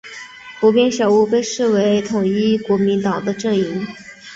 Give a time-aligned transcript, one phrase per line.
[0.59, 3.85] 湖边小屋被视为统一国民党的阵营。